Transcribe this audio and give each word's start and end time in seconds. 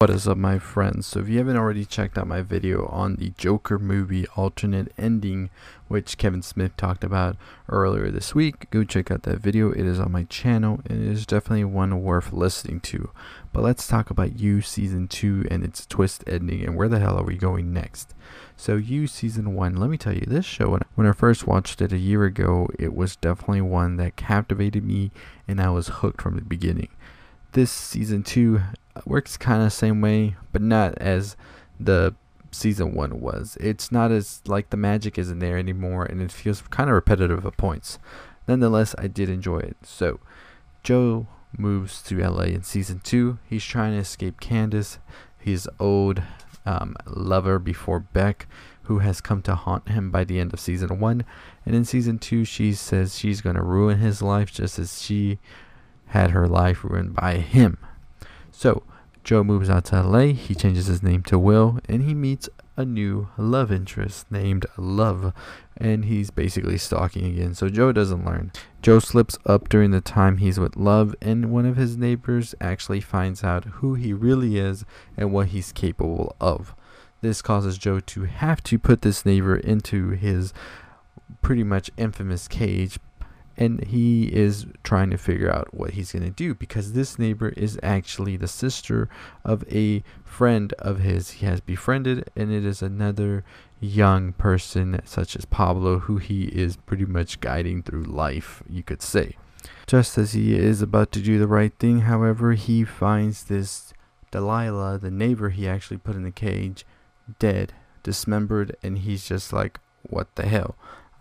What 0.00 0.08
is 0.08 0.26
up 0.26 0.38
my 0.38 0.58
friends? 0.58 1.06
So 1.08 1.20
if 1.20 1.28
you 1.28 1.36
haven't 1.36 1.58
already 1.58 1.84
checked 1.84 2.16
out 2.16 2.26
my 2.26 2.40
video 2.40 2.86
on 2.86 3.16
the 3.16 3.34
Joker 3.36 3.78
movie 3.78 4.26
alternate 4.28 4.94
ending 4.96 5.50
which 5.88 6.16
Kevin 6.16 6.40
Smith 6.40 6.74
talked 6.78 7.04
about 7.04 7.36
earlier 7.68 8.10
this 8.10 8.34
week, 8.34 8.70
go 8.70 8.82
check 8.82 9.10
out 9.10 9.24
that 9.24 9.40
video. 9.40 9.72
It 9.72 9.84
is 9.84 10.00
on 10.00 10.10
my 10.10 10.24
channel 10.24 10.80
and 10.88 11.02
it 11.02 11.12
is 11.12 11.26
definitely 11.26 11.64
one 11.64 12.00
worth 12.00 12.32
listening 12.32 12.80
to. 12.80 13.10
But 13.52 13.62
let's 13.62 13.86
talk 13.86 14.08
about 14.08 14.40
You 14.40 14.62
Season 14.62 15.06
2 15.06 15.48
and 15.50 15.62
its 15.62 15.84
twist 15.84 16.24
ending 16.26 16.64
and 16.64 16.76
where 16.76 16.88
the 16.88 16.98
hell 16.98 17.18
are 17.18 17.24
we 17.24 17.36
going 17.36 17.70
next. 17.70 18.14
So 18.56 18.76
You 18.76 19.06
Season 19.06 19.54
1, 19.54 19.76
let 19.76 19.90
me 19.90 19.98
tell 19.98 20.14
you, 20.14 20.24
this 20.26 20.46
show, 20.46 20.78
when 20.94 21.06
I 21.06 21.12
first 21.12 21.46
watched 21.46 21.82
it 21.82 21.92
a 21.92 21.98
year 21.98 22.24
ago, 22.24 22.70
it 22.78 22.94
was 22.94 23.16
definitely 23.16 23.60
one 23.60 23.98
that 23.98 24.16
captivated 24.16 24.82
me 24.82 25.10
and 25.46 25.60
I 25.60 25.68
was 25.68 25.88
hooked 25.88 26.22
from 26.22 26.36
the 26.36 26.42
beginning. 26.42 26.88
This 27.52 27.70
Season 27.70 28.22
2 28.22 28.62
works 29.06 29.36
kind 29.36 29.62
of 29.62 29.72
same 29.72 30.00
way, 30.00 30.36
but 30.52 30.62
not 30.62 30.96
as 30.98 31.36
the 31.78 32.14
season 32.50 32.94
one 32.94 33.20
was. 33.20 33.56
It's 33.60 33.92
not 33.92 34.10
as 34.10 34.42
like 34.46 34.70
the 34.70 34.76
magic 34.76 35.18
isn't 35.18 35.38
there 35.38 35.58
anymore, 35.58 36.04
and 36.04 36.20
it 36.20 36.32
feels 36.32 36.62
kind 36.62 36.88
of 36.90 36.94
repetitive 36.94 37.44
at 37.46 37.56
points. 37.56 37.98
Nonetheless, 38.48 38.94
I 38.98 39.06
did 39.06 39.28
enjoy 39.28 39.58
it. 39.58 39.76
So, 39.84 40.20
Joe 40.82 41.26
moves 41.56 42.02
to 42.02 42.18
LA 42.18 42.44
in 42.44 42.62
season 42.62 43.00
two. 43.00 43.38
He's 43.48 43.64
trying 43.64 43.92
to 43.92 43.98
escape 43.98 44.40
Candace, 44.40 44.98
his 45.38 45.68
old 45.78 46.22
um, 46.66 46.96
lover 47.06 47.58
before 47.58 48.00
Beck, 48.00 48.46
who 48.84 48.98
has 48.98 49.20
come 49.20 49.42
to 49.42 49.54
haunt 49.54 49.88
him 49.88 50.10
by 50.10 50.24
the 50.24 50.38
end 50.40 50.52
of 50.52 50.60
season 50.60 50.98
one. 50.98 51.24
And 51.64 51.74
in 51.74 51.84
season 51.84 52.18
two, 52.18 52.44
she 52.44 52.72
says 52.72 53.18
she's 53.18 53.40
going 53.40 53.56
to 53.56 53.62
ruin 53.62 53.98
his 53.98 54.22
life 54.22 54.52
just 54.52 54.78
as 54.78 55.00
she 55.00 55.38
had 56.06 56.30
her 56.30 56.48
life 56.48 56.82
ruined 56.82 57.14
by 57.14 57.36
him. 57.36 57.78
So, 58.60 58.82
Joe 59.24 59.42
moves 59.42 59.70
out 59.70 59.86
to 59.86 60.02
LA, 60.02 60.34
he 60.34 60.54
changes 60.54 60.84
his 60.84 61.02
name 61.02 61.22
to 61.22 61.38
Will, 61.38 61.78
and 61.88 62.02
he 62.02 62.12
meets 62.12 62.46
a 62.76 62.84
new 62.84 63.30
love 63.38 63.72
interest 63.72 64.30
named 64.30 64.66
Love, 64.76 65.32
and 65.78 66.04
he's 66.04 66.30
basically 66.30 66.76
stalking 66.76 67.24
again, 67.24 67.54
so 67.54 67.70
Joe 67.70 67.90
doesn't 67.90 68.26
learn. 68.26 68.52
Joe 68.82 68.98
slips 68.98 69.38
up 69.46 69.70
during 69.70 69.92
the 69.92 70.02
time 70.02 70.36
he's 70.36 70.60
with 70.60 70.76
Love, 70.76 71.14
and 71.22 71.50
one 71.50 71.64
of 71.64 71.78
his 71.78 71.96
neighbors 71.96 72.54
actually 72.60 73.00
finds 73.00 73.42
out 73.42 73.64
who 73.64 73.94
he 73.94 74.12
really 74.12 74.58
is 74.58 74.84
and 75.16 75.32
what 75.32 75.46
he's 75.46 75.72
capable 75.72 76.36
of. 76.38 76.74
This 77.22 77.40
causes 77.40 77.78
Joe 77.78 78.00
to 78.00 78.24
have 78.24 78.62
to 78.64 78.78
put 78.78 79.00
this 79.00 79.24
neighbor 79.24 79.56
into 79.56 80.10
his 80.10 80.52
pretty 81.40 81.64
much 81.64 81.90
infamous 81.96 82.46
cage 82.46 82.98
and 83.60 83.84
he 83.84 84.24
is 84.34 84.64
trying 84.82 85.10
to 85.10 85.18
figure 85.18 85.52
out 85.52 85.74
what 85.74 85.90
he's 85.90 86.12
going 86.12 86.24
to 86.24 86.30
do 86.30 86.54
because 86.54 86.94
this 86.94 87.18
neighbor 87.18 87.50
is 87.50 87.78
actually 87.82 88.34
the 88.38 88.48
sister 88.48 89.06
of 89.44 89.62
a 89.70 90.02
friend 90.24 90.72
of 90.78 91.00
his. 91.00 91.32
He 91.32 91.46
has 91.46 91.60
befriended 91.60 92.30
and 92.34 92.50
it 92.50 92.64
is 92.64 92.80
another 92.80 93.44
young 93.78 94.32
person 94.32 95.02
such 95.04 95.36
as 95.36 95.44
Pablo 95.44 95.98
who 95.98 96.16
he 96.16 96.44
is 96.44 96.76
pretty 96.76 97.04
much 97.04 97.40
guiding 97.40 97.82
through 97.82 98.04
life 98.04 98.62
you 98.66 98.82
could 98.82 99.02
say. 99.02 99.36
Just 99.86 100.16
as 100.16 100.32
he 100.32 100.56
is 100.56 100.80
about 100.80 101.12
to 101.12 101.20
do 101.20 101.38
the 101.38 101.46
right 101.46 101.74
thing 101.78 102.00
however 102.00 102.54
he 102.54 102.82
finds 102.82 103.44
this 103.44 103.92
Delilah 104.30 104.98
the 104.98 105.10
neighbor 105.10 105.50
he 105.50 105.68
actually 105.68 105.98
put 105.98 106.16
in 106.16 106.22
the 106.22 106.30
cage 106.30 106.86
dead 107.38 107.74
dismembered 108.02 108.74
and 108.82 108.98
he's 108.98 109.28
just 109.28 109.52
like 109.52 109.80
what 110.02 110.34
the 110.36 110.46
hell? 110.46 110.76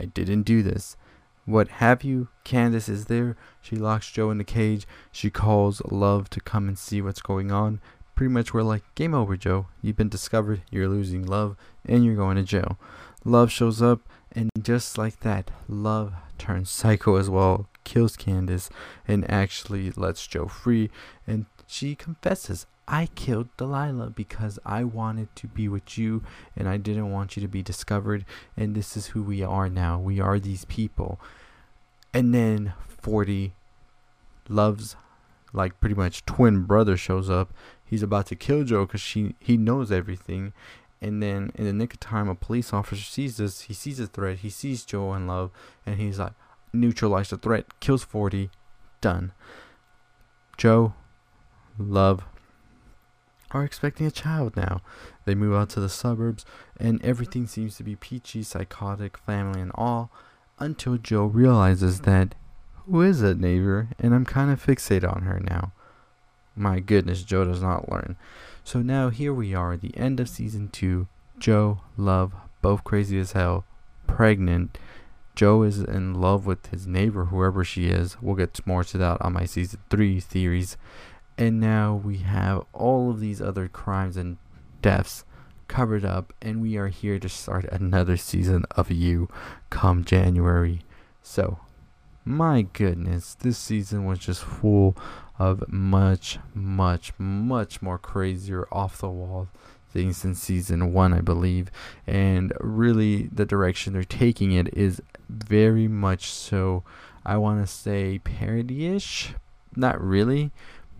I 0.00 0.06
didn't 0.06 0.44
do 0.44 0.62
this 0.62 0.96
what 1.44 1.68
have 1.68 2.04
you. 2.04 2.28
Candace 2.44 2.88
is 2.88 3.06
there. 3.06 3.36
She 3.60 3.76
locks 3.76 4.10
Joe 4.10 4.30
in 4.30 4.38
the 4.38 4.44
cage. 4.44 4.86
She 5.10 5.30
calls 5.30 5.82
Love 5.90 6.30
to 6.30 6.40
come 6.40 6.68
and 6.68 6.78
see 6.78 7.02
what's 7.02 7.22
going 7.22 7.50
on. 7.50 7.80
Pretty 8.14 8.32
much 8.32 8.52
we're 8.52 8.62
like, 8.62 8.82
game 8.94 9.14
over, 9.14 9.36
Joe. 9.36 9.66
You've 9.80 9.96
been 9.96 10.08
discovered. 10.08 10.62
You're 10.70 10.88
losing 10.88 11.24
Love, 11.24 11.56
and 11.84 12.04
you're 12.04 12.14
going 12.14 12.36
to 12.36 12.42
jail. 12.42 12.78
Love 13.24 13.50
shows 13.50 13.80
up, 13.80 14.00
and 14.32 14.50
just 14.60 14.98
like 14.98 15.20
that, 15.20 15.50
Love 15.68 16.14
turns 16.38 16.70
psycho 16.70 17.16
as 17.16 17.30
well, 17.30 17.68
kills 17.84 18.16
Candace, 18.16 18.68
and 19.06 19.28
actually 19.30 19.90
lets 19.92 20.26
Joe 20.26 20.46
free. 20.46 20.90
And 21.26 21.46
she 21.66 21.94
confesses, 21.94 22.66
I 22.88 23.06
killed 23.14 23.48
Delilah 23.56 24.10
because 24.10 24.58
I 24.64 24.84
wanted 24.84 25.34
to 25.36 25.46
be 25.46 25.68
with 25.68 25.96
you 25.96 26.22
and 26.56 26.68
I 26.68 26.76
didn't 26.76 27.10
want 27.10 27.36
you 27.36 27.42
to 27.42 27.48
be 27.48 27.62
discovered. 27.62 28.24
And 28.56 28.74
this 28.74 28.96
is 28.96 29.08
who 29.08 29.22
we 29.22 29.42
are 29.42 29.68
now. 29.68 29.98
We 29.98 30.20
are 30.20 30.38
these 30.38 30.64
people. 30.64 31.20
And 32.12 32.34
then 32.34 32.74
Forty 32.88 33.54
loves 34.48 34.96
like 35.52 35.80
pretty 35.80 35.94
much 35.94 36.24
twin 36.24 36.62
brother 36.64 36.96
shows 36.96 37.30
up. 37.30 37.52
He's 37.84 38.02
about 38.02 38.26
to 38.26 38.36
kill 38.36 38.64
Joe 38.64 38.86
because 38.86 39.00
she 39.00 39.34
he 39.38 39.56
knows 39.56 39.92
everything. 39.92 40.52
And 41.00 41.22
then 41.22 41.50
in 41.56 41.64
the 41.64 41.72
nick 41.72 41.94
of 41.94 42.00
time, 42.00 42.28
a 42.28 42.34
police 42.34 42.72
officer 42.72 43.02
sees 43.02 43.36
this. 43.36 43.62
He 43.62 43.74
sees 43.74 43.98
a 43.98 44.06
threat. 44.06 44.38
He 44.38 44.50
sees 44.50 44.84
Joe 44.84 45.12
and 45.12 45.26
love, 45.26 45.50
and 45.84 45.96
he's 45.96 46.18
like, 46.20 46.34
neutralize 46.72 47.30
the 47.30 47.38
threat. 47.38 47.80
Kills 47.80 48.04
Forty. 48.04 48.50
Done. 49.00 49.32
Joe, 50.56 50.94
love, 51.76 52.24
are 53.52 53.64
expecting 53.64 54.06
a 54.06 54.10
child 54.10 54.56
now. 54.56 54.80
They 55.24 55.34
move 55.34 55.54
out 55.54 55.70
to 55.70 55.80
the 55.80 55.88
suburbs, 55.88 56.44
and 56.78 57.02
everything 57.04 57.46
seems 57.46 57.76
to 57.76 57.84
be 57.84 57.96
peachy, 57.96 58.42
psychotic, 58.42 59.16
family, 59.16 59.60
and 59.60 59.72
all, 59.74 60.10
until 60.58 60.96
Joe 60.96 61.24
realizes 61.24 62.00
that 62.00 62.34
who 62.86 63.02
is 63.02 63.20
that 63.20 63.38
neighbor, 63.38 63.88
and 63.98 64.14
I'm 64.14 64.24
kind 64.24 64.50
of 64.50 64.64
fixated 64.64 65.10
on 65.10 65.22
her 65.22 65.40
now. 65.40 65.72
My 66.56 66.80
goodness, 66.80 67.22
Joe 67.22 67.44
does 67.44 67.62
not 67.62 67.90
learn. 67.90 68.16
So 68.64 68.80
now 68.82 69.10
here 69.10 69.32
we 69.32 69.54
are, 69.54 69.76
the 69.76 69.96
end 69.96 70.20
of 70.20 70.28
season 70.28 70.68
two. 70.68 71.08
Joe, 71.38 71.80
Love, 71.96 72.32
both 72.60 72.84
crazy 72.84 73.18
as 73.18 73.32
hell, 73.32 73.64
pregnant. 74.06 74.78
Joe 75.34 75.62
is 75.62 75.80
in 75.80 76.14
love 76.14 76.44
with 76.44 76.66
his 76.66 76.86
neighbor, 76.86 77.26
whoever 77.26 77.64
she 77.64 77.86
is. 77.86 78.20
We'll 78.20 78.36
get 78.36 78.64
more 78.66 78.84
to 78.84 78.98
that 78.98 79.22
on 79.22 79.32
my 79.32 79.46
season 79.46 79.80
three 79.88 80.20
theories 80.20 80.76
and 81.38 81.60
now 81.60 81.94
we 81.94 82.18
have 82.18 82.64
all 82.72 83.10
of 83.10 83.20
these 83.20 83.40
other 83.40 83.68
crimes 83.68 84.16
and 84.16 84.38
deaths 84.80 85.24
covered 85.68 86.04
up 86.04 86.32
and 86.42 86.60
we 86.60 86.76
are 86.76 86.88
here 86.88 87.18
to 87.18 87.28
start 87.28 87.64
another 87.72 88.16
season 88.16 88.64
of 88.72 88.90
you 88.90 89.28
come 89.70 90.04
January. 90.04 90.82
So, 91.22 91.60
my 92.24 92.62
goodness, 92.62 93.34
this 93.40 93.58
season 93.58 94.04
was 94.04 94.18
just 94.18 94.42
full 94.42 94.96
of 95.38 95.68
much, 95.68 96.38
much, 96.54 97.12
much 97.18 97.80
more 97.80 97.98
crazier 97.98 98.68
off 98.70 98.98
the 98.98 99.08
wall 99.08 99.48
things 99.92 100.22
than 100.22 100.34
season 100.34 100.92
one, 100.92 101.12
I 101.12 101.20
believe. 101.20 101.70
And 102.06 102.52
really, 102.60 103.28
the 103.28 103.44
direction 103.44 103.92
they're 103.92 104.04
taking 104.04 104.52
it 104.52 104.72
is 104.74 105.02
very 105.28 105.86
much 105.88 106.30
so, 106.30 106.82
I 107.24 107.36
want 107.36 107.64
to 107.64 107.72
say, 107.72 108.18
parody 108.18 108.86
ish. 108.86 109.34
Not 109.74 110.00
really, 110.00 110.50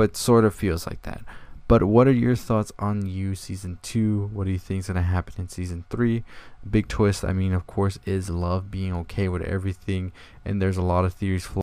but 0.00 0.16
sort 0.16 0.46
of 0.46 0.54
feels 0.54 0.86
like 0.86 1.02
that. 1.02 1.20
But 1.68 1.82
what 1.82 2.08
are 2.08 2.12
your 2.12 2.34
thoughts 2.34 2.72
on 2.78 3.04
you 3.04 3.34
season 3.34 3.78
two? 3.82 4.30
What 4.32 4.44
do 4.44 4.50
you 4.50 4.58
think 4.58 4.80
is 4.80 4.86
gonna 4.86 5.02
happen 5.02 5.34
in 5.36 5.48
season 5.50 5.84
three? 5.90 6.24
Big 6.68 6.88
twist, 6.88 7.22
I 7.22 7.34
mean, 7.34 7.52
of 7.52 7.66
course, 7.66 7.98
is 8.06 8.30
love 8.30 8.70
being 8.70 8.94
okay 8.94 9.28
with 9.28 9.42
everything, 9.42 10.12
and 10.42 10.62
there's 10.62 10.78
a 10.78 10.82
lot 10.82 11.04
of 11.04 11.12
theories 11.12 11.44